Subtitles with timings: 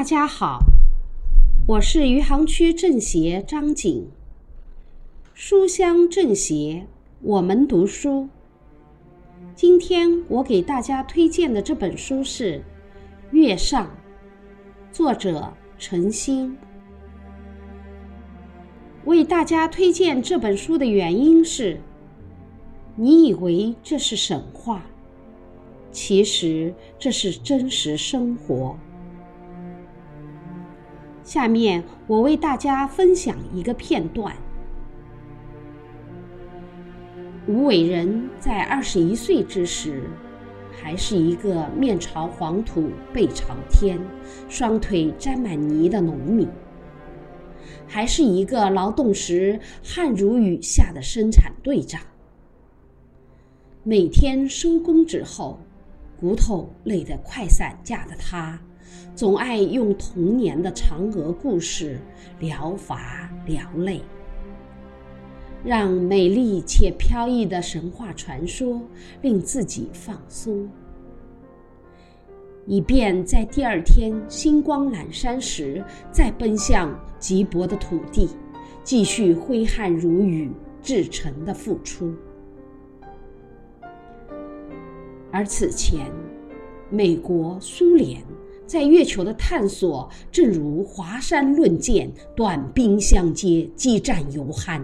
[0.00, 0.60] 大家好，
[1.66, 4.08] 我是余杭区政协张景。
[5.34, 6.86] 书香政协，
[7.20, 8.26] 我们读书。
[9.54, 12.60] 今天我给大家推荐的这本书是
[13.30, 13.88] 《月上》，
[14.90, 16.56] 作者陈星。
[19.04, 21.78] 为大家推荐这本书的原因是，
[22.96, 24.82] 你以为这是神话，
[25.92, 28.78] 其实这是真实生活。
[31.30, 34.34] 下面我为大家分享一个片段：
[37.46, 40.02] 吴伟人在二十一岁之时，
[40.72, 43.96] 还是一个面朝黄土背朝天、
[44.48, 46.48] 双腿沾满泥的农民，
[47.86, 52.00] 还是一个劳动时汗如雨下的生产队长。
[53.84, 55.60] 每天收工之后，
[56.20, 58.60] 骨头累得快散架的他。
[59.14, 61.98] 总爱用童年的嫦娥故事
[62.38, 64.00] 疗乏疗泪，
[65.62, 68.80] 让美丽且飘逸的神话传说
[69.20, 70.68] 令自己放松，
[72.66, 78.28] 以便在第二天星光阑珊时再奔向瘠薄的土地，
[78.82, 80.50] 继续挥汗如雨
[80.82, 82.14] 至诚的付出。
[85.30, 86.10] 而此前，
[86.88, 88.22] 美国、苏联。
[88.70, 94.80] 在月球的探索，正如华山论剑、短兵相接、激战犹酣。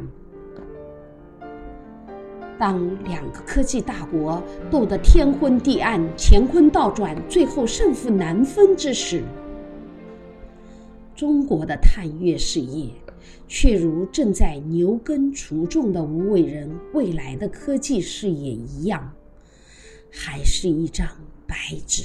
[2.58, 4.42] 当两个科技大国
[4.72, 9.22] 斗得天昏地暗、乾坤倒转，最后胜负难分之时，
[11.14, 12.90] 中国的探月事业，
[13.46, 19.12] 却如正在牛耕锄种的无伟人未来的科技事业一样，
[20.10, 21.06] 还是一张
[21.46, 21.54] 白
[21.86, 22.02] 纸。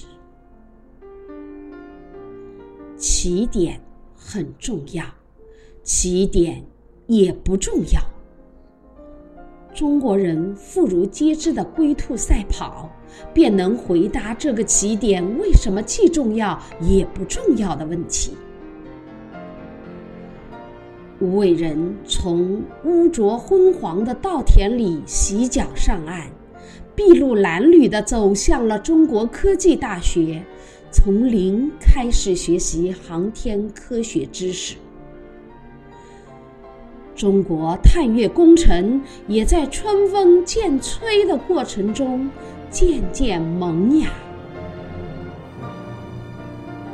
[3.02, 3.82] 起点
[4.16, 5.04] 很重要，
[5.82, 6.64] 起点
[7.08, 8.00] 也不重要。
[9.74, 12.88] 中国人妇孺皆知的龟兔赛跑，
[13.34, 18.34] 便能回答这个起点为什么既重要也不重要的问题。
[21.20, 26.30] 吴伟人从污浊昏黄的稻田里洗脚上岸，
[26.96, 30.44] 筚路蓝缕的走向了中国科技大学。
[30.92, 34.76] 从零开始学习航天科学知识，
[37.16, 42.30] 中国探月工程也在春风渐吹的过程中
[42.70, 44.10] 渐渐萌芽。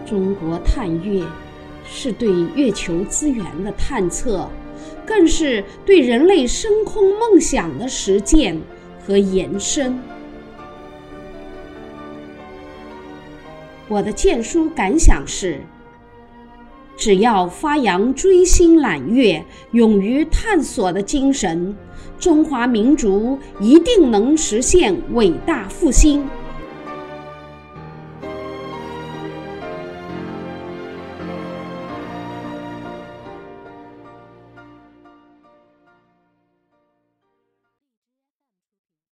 [0.06, 1.26] 中国探月
[1.84, 4.48] 是对月球资源的探测，
[5.08, 8.56] 更是对人类升空梦想的实践
[9.06, 10.00] 和延伸。
[13.90, 15.62] 我的荐书感想是：
[16.98, 21.76] 只要发扬追星揽月、勇于探索的精神，
[22.20, 26.28] 中华民族一定能实现伟大复兴。